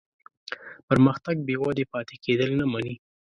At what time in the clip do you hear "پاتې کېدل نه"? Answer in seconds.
1.91-2.65